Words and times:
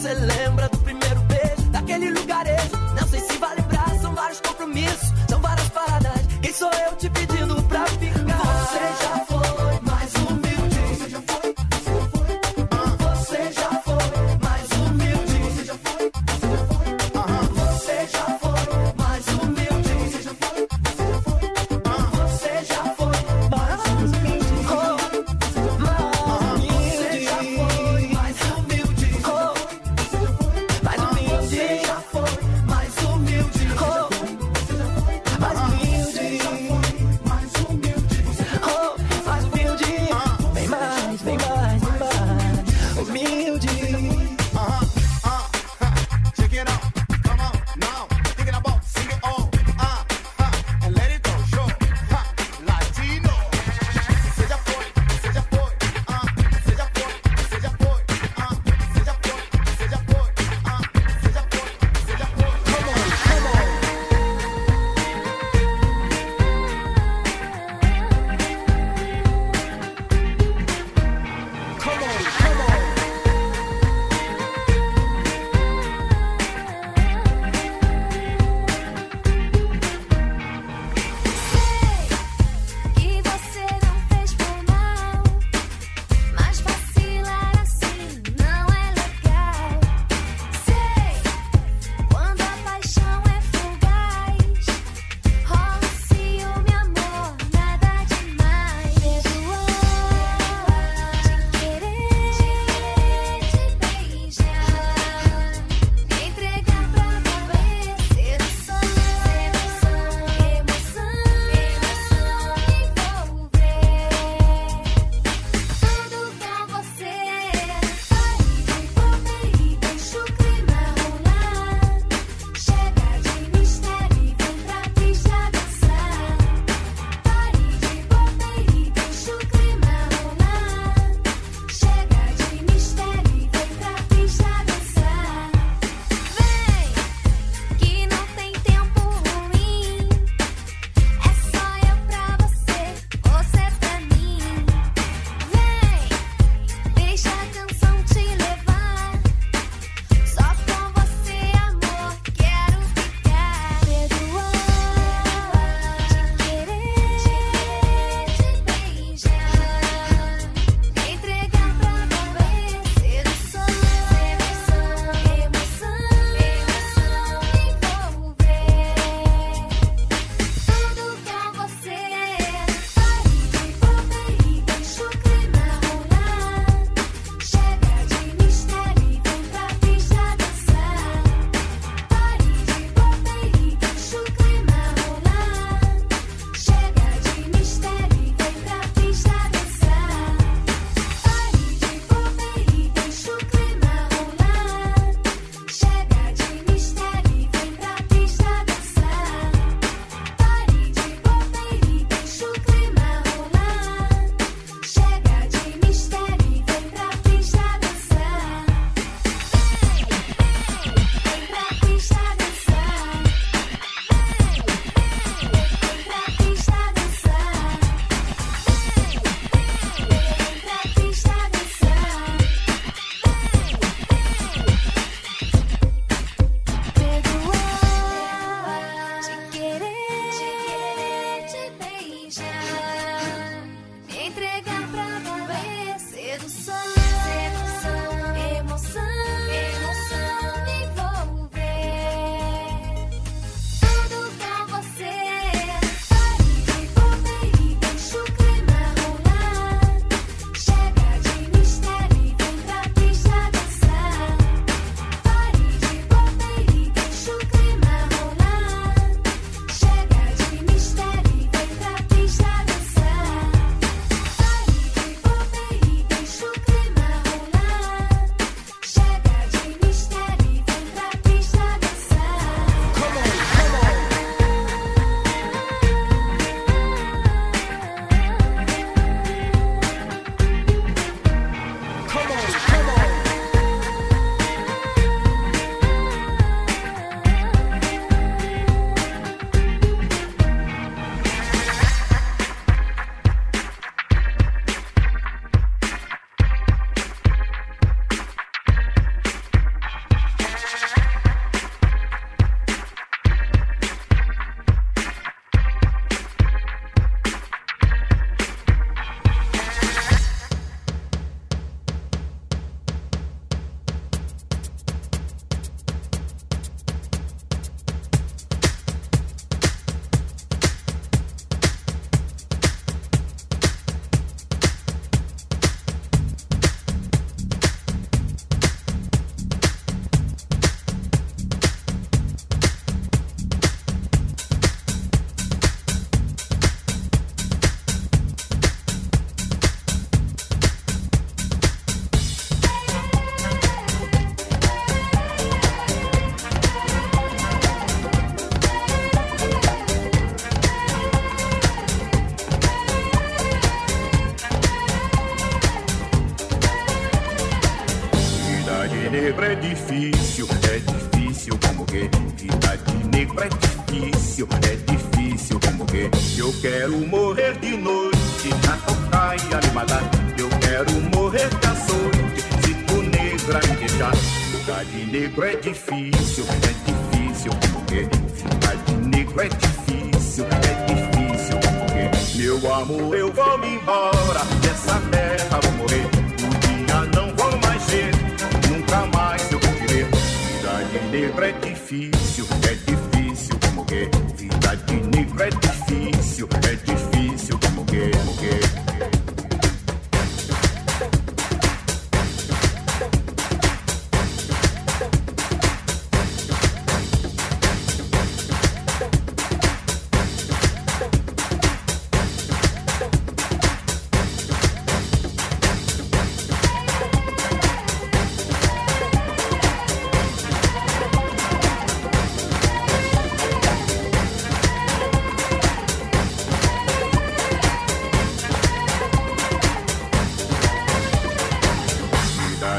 se 0.00 0.37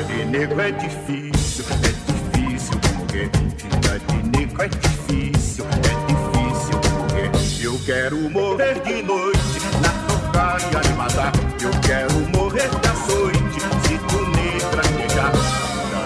de 0.04 0.26
negro 0.26 0.62
é 0.62 0.72
difícil, 0.72 1.66
é 1.84 2.38
difícil 2.38 2.80
porque. 2.80 3.30
morrer. 3.68 4.00
De 4.08 4.38
negro 4.38 4.64
é 4.64 4.68
difícil, 4.68 5.66
é 5.66 5.94
difícil 6.08 6.80
porque. 6.80 7.30
morrer. 7.30 7.64
Eu 7.64 7.80
quero 7.86 8.30
morrer 8.30 8.80
de 8.82 9.04
noite, 9.04 9.40
na 9.82 9.90
tocaia 10.08 10.82
de 10.82 10.94
matar. 10.94 11.32
Eu 11.62 11.72
quero 11.82 12.14
morrer 12.38 12.70
da 12.70 12.94
noite, 12.94 13.60
se 13.88 13.98
tu 14.08 14.26
negra 14.38 14.84
chegar. 14.84 15.32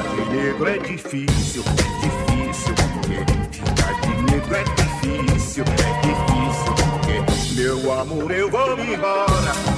Fica 0.10 0.24
de 0.24 0.36
negro 0.36 0.68
é 0.68 0.78
difícil, 0.80 1.64
é 1.64 2.44
difícil 2.46 2.76
porque. 2.76 3.18
morrer. 3.18 3.26
De 4.02 4.32
negro 4.32 4.56
é 4.56 4.64
difícil, 4.64 5.64
é 5.64 5.92
difícil 6.02 6.74
porque. 6.76 7.20
morrer. 7.20 7.56
Meu 7.56 7.92
amor, 7.92 8.32
eu 8.32 8.50
vou 8.50 8.78
me 8.78 8.94
embora. 8.94 9.73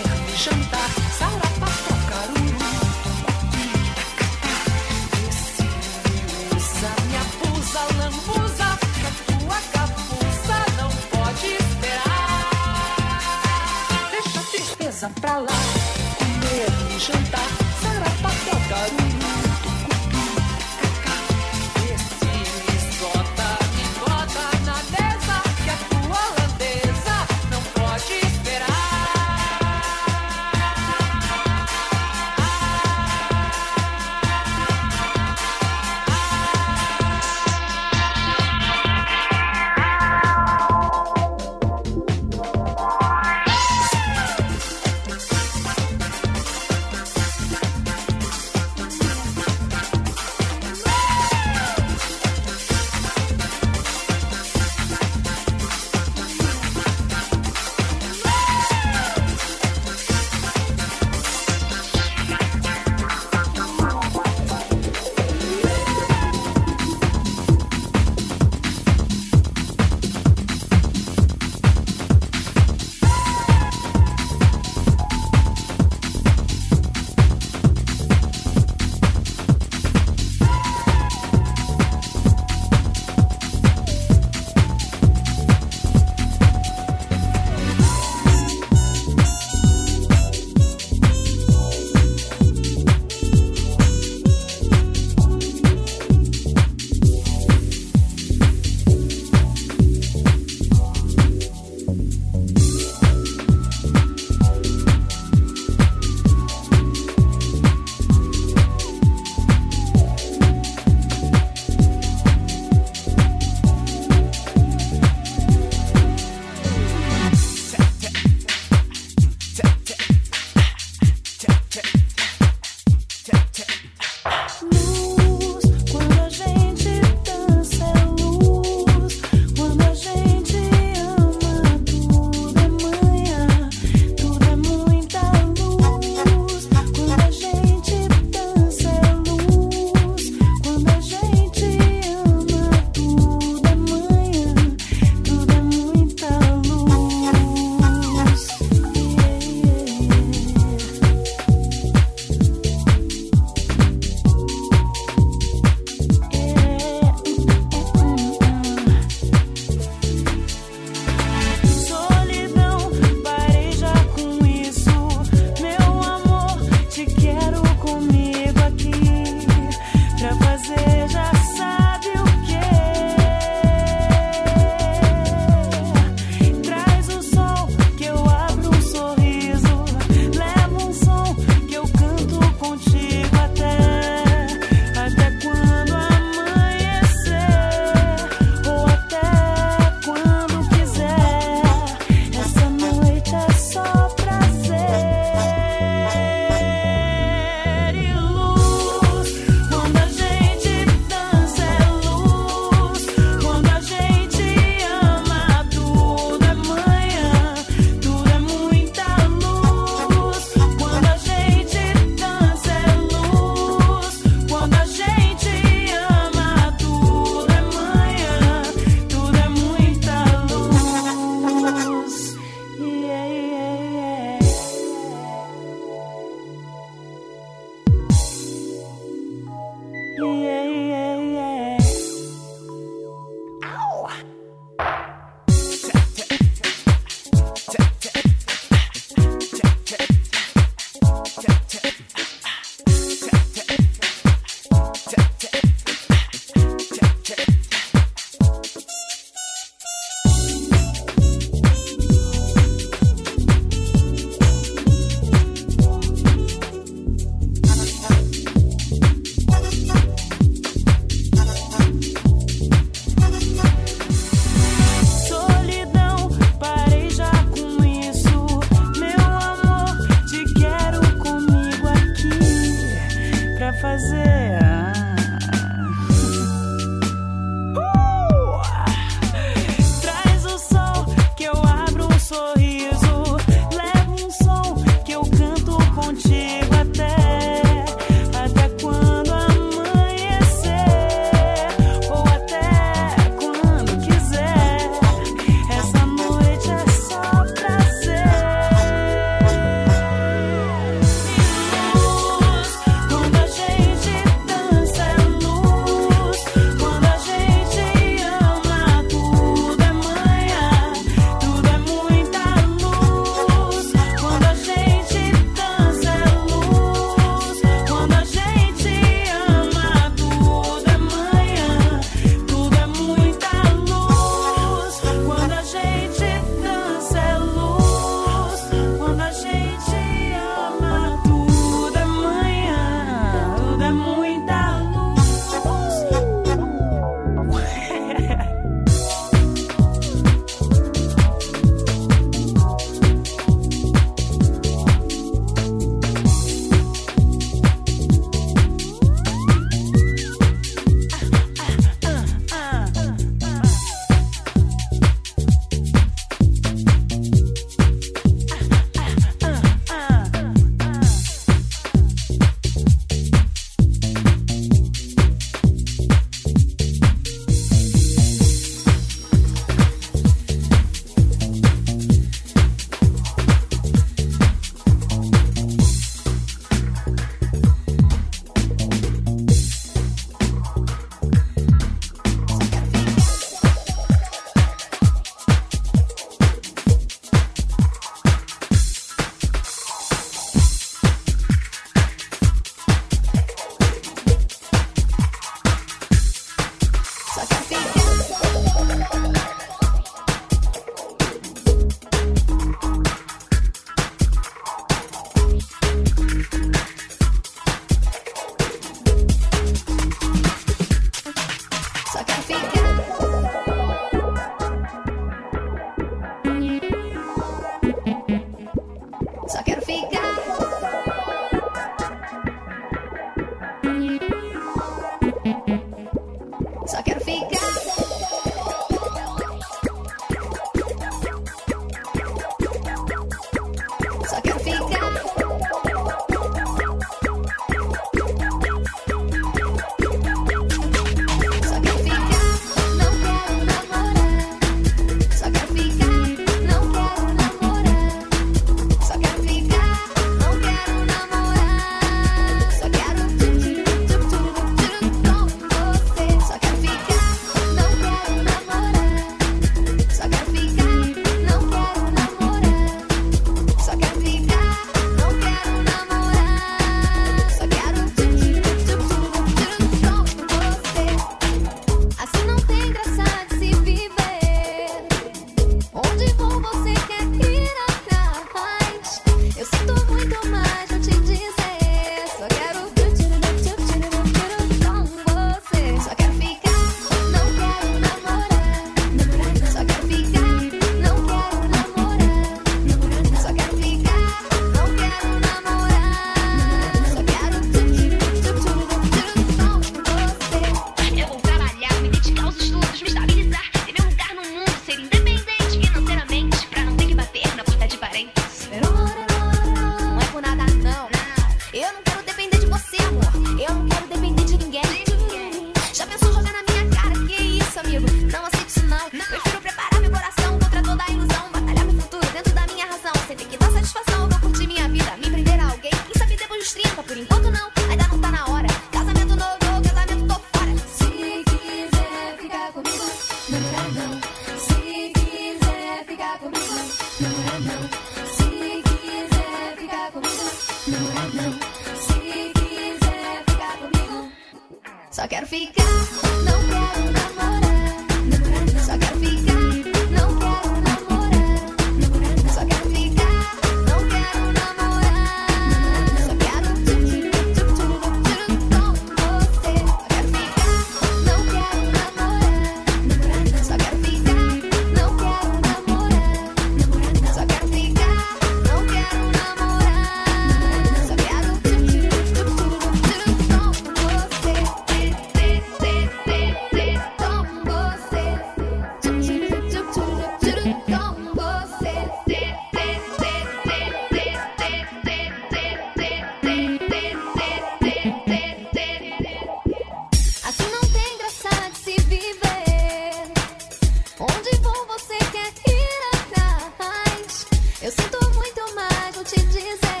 te 599.31 599.45
dizer. 599.47 600.00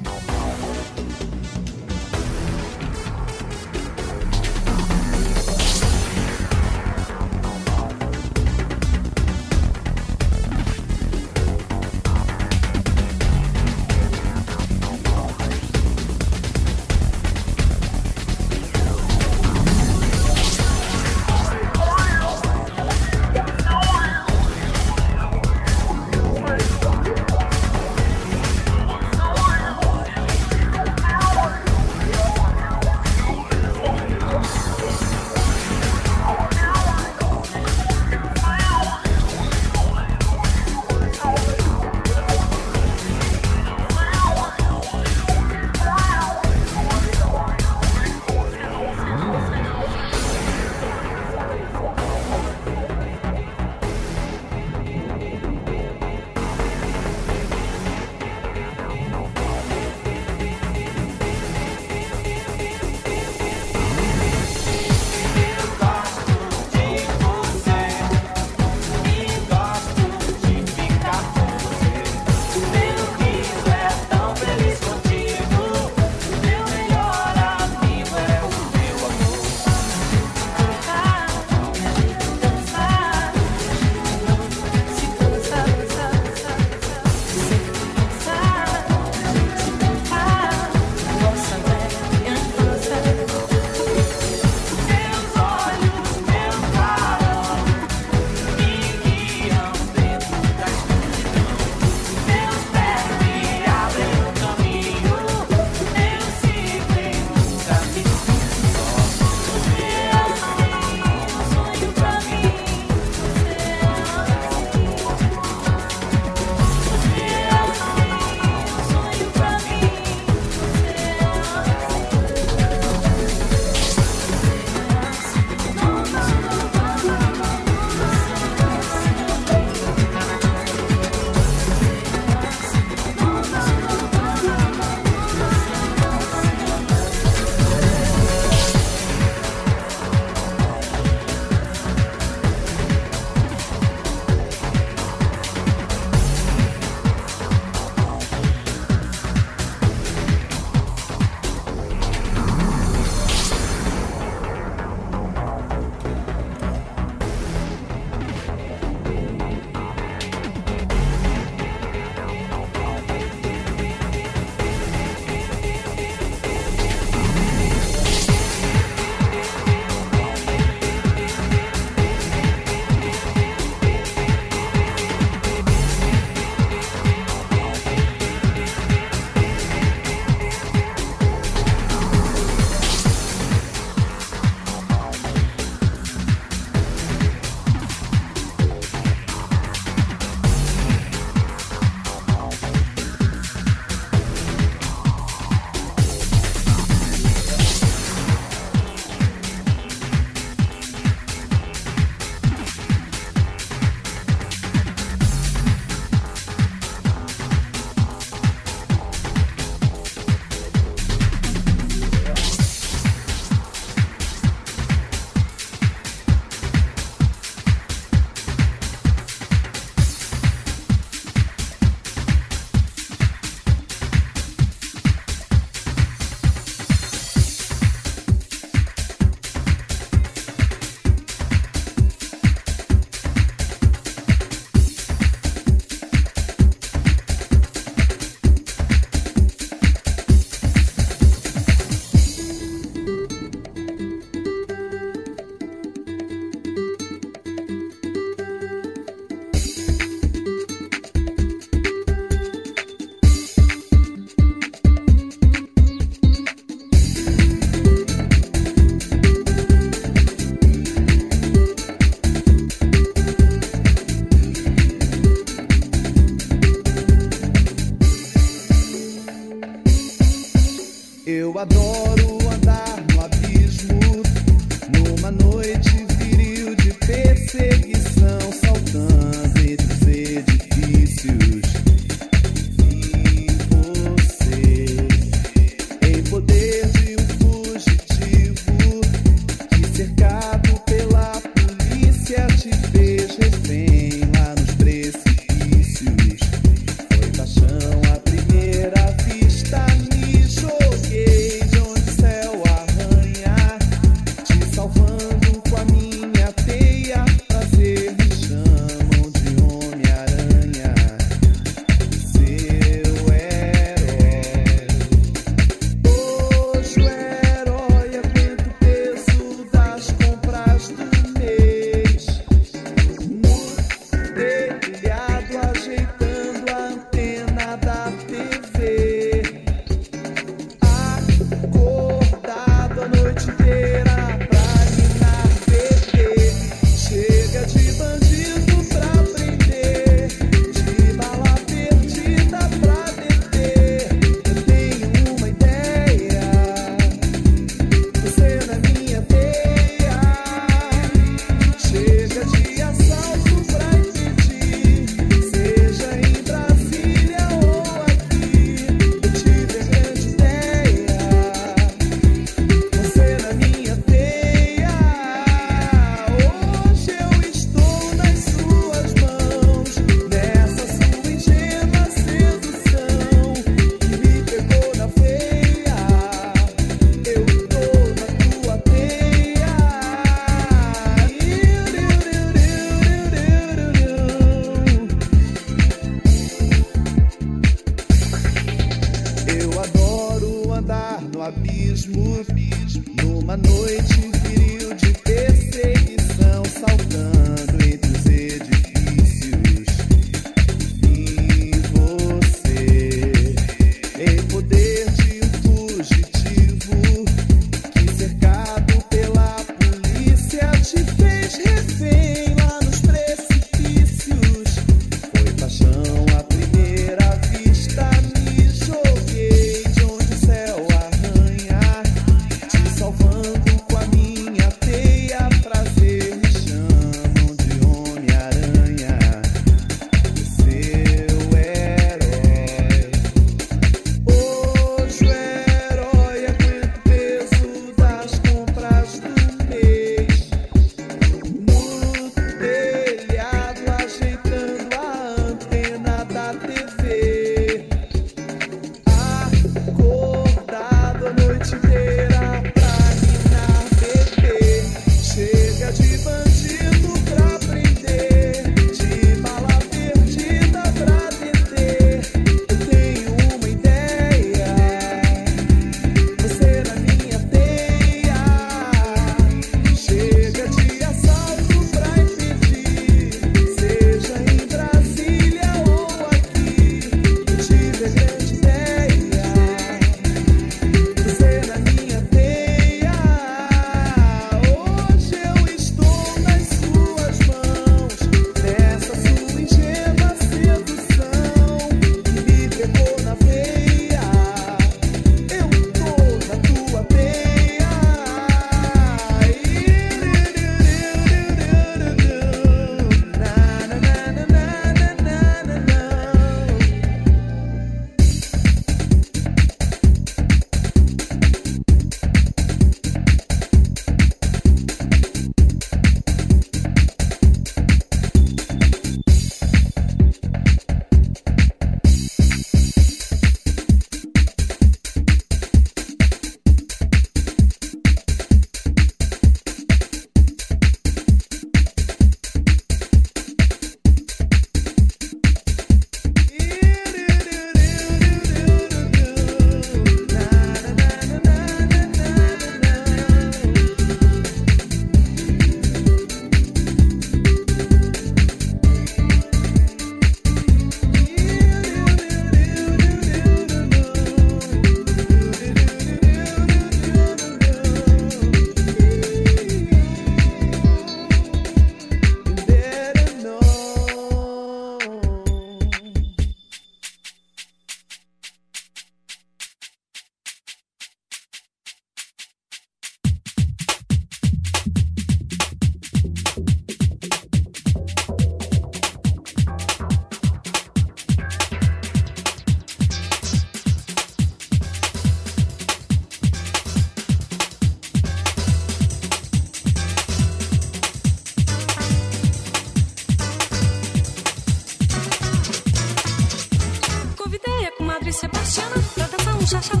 Sebastiana 598.41 598.95
pra 599.13 599.27
dançar 599.27 599.55
um 599.55 599.67
chachado 599.67 600.00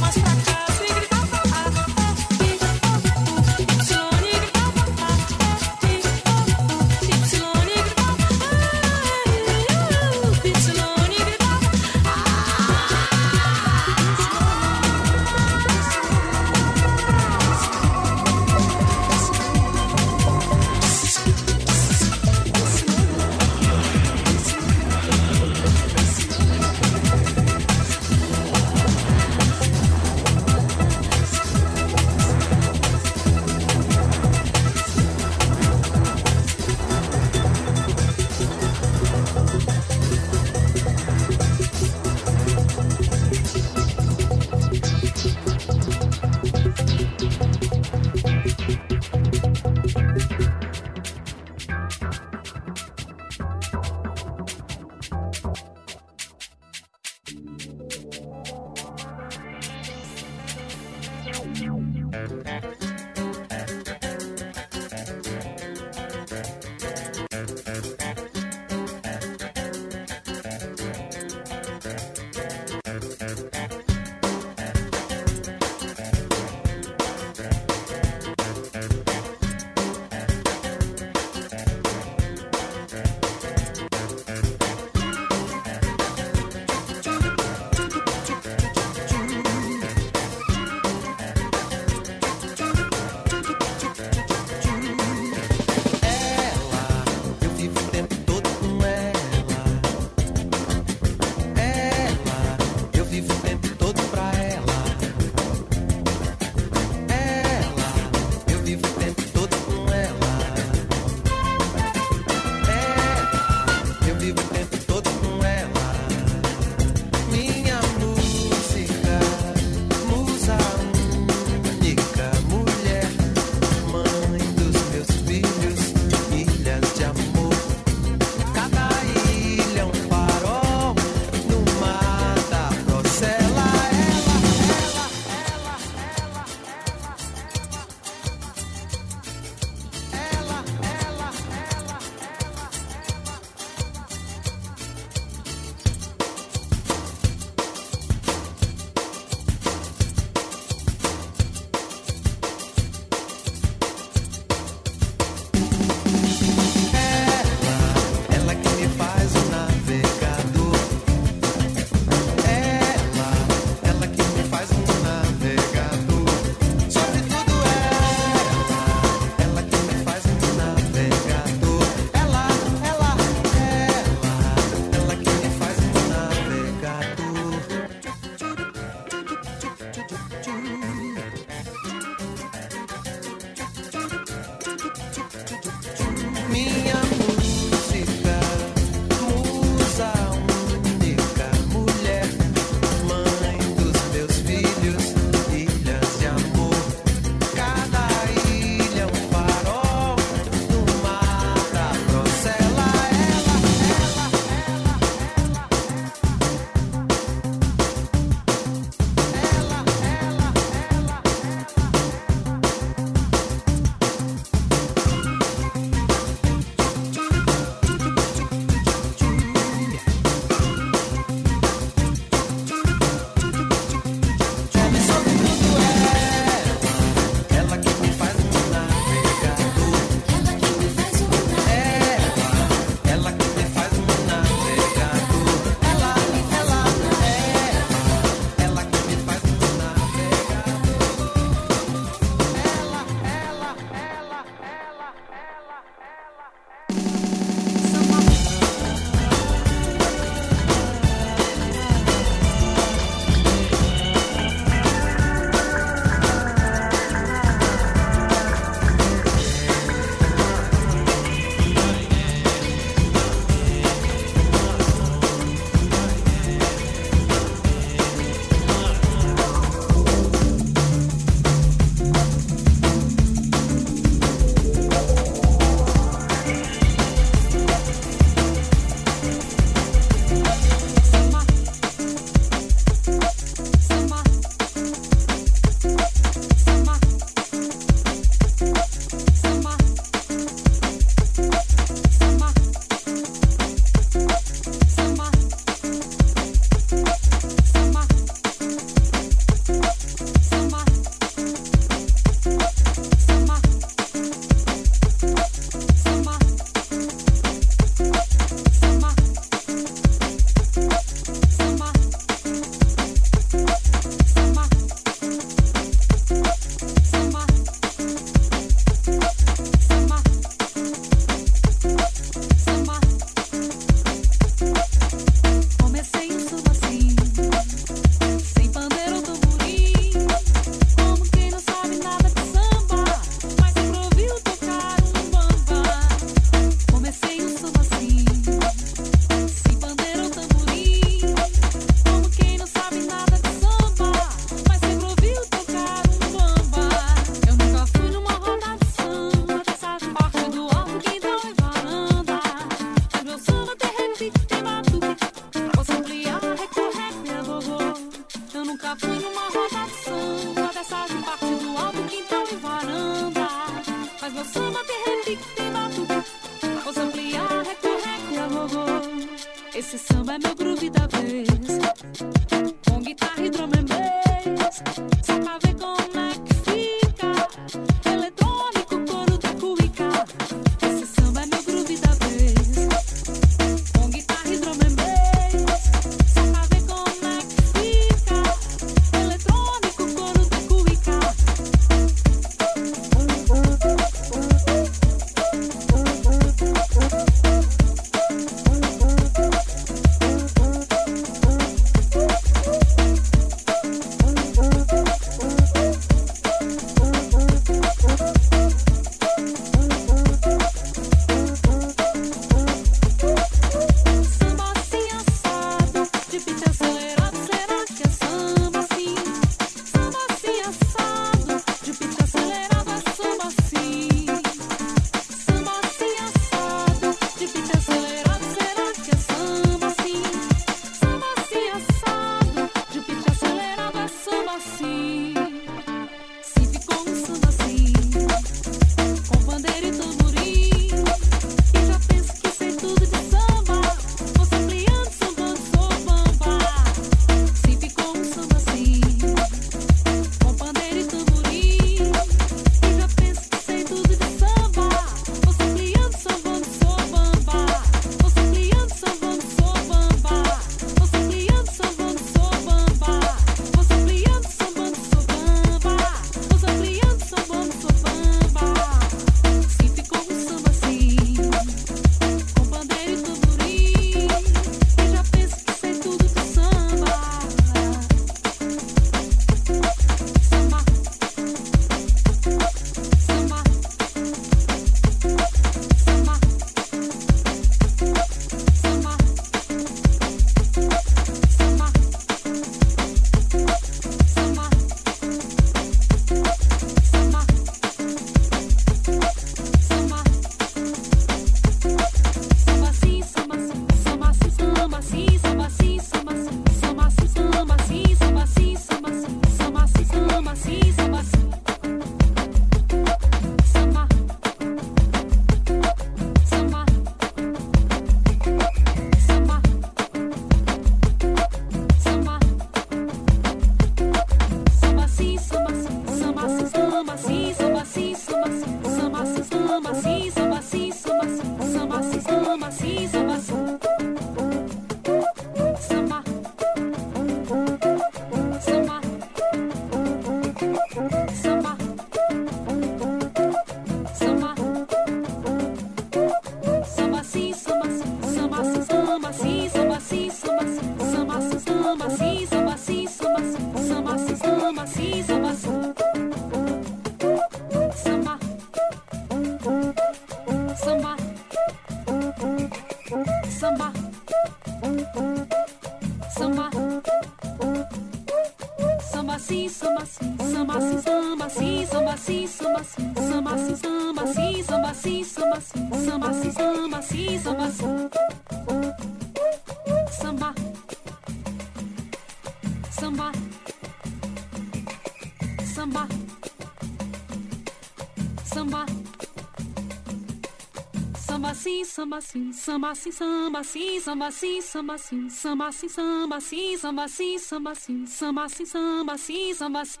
assim, 592.34 592.52
samba 592.52 592.90
assim, 592.90 593.12
samba 593.12 593.58
assim, 593.60 594.00
samba 594.00 594.30
sim, 594.32 594.60
samba 594.60 594.94
assim, 594.94 595.28
samba 595.28 595.66
assim, 595.66 595.88
samba 595.88 596.36
assim, 596.36 596.76
samba 596.76 597.08
sim, 597.08 597.38
samba 597.38 597.70
assim, 597.70 598.06
samba 598.06 598.44
assim, 598.44 598.66
samba 598.66 599.14
assim, 599.14 599.54
samba 599.54 599.80
assim, 599.80 600.00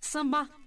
samba 0.00 0.59